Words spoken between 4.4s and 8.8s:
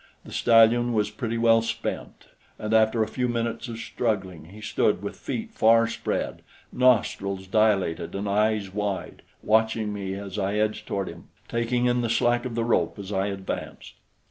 he stood with feet far spread, nostrils dilated and eyes